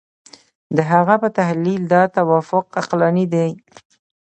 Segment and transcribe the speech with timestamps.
[0.77, 3.49] د هغه په تحلیل دا توافق عقلاني دی.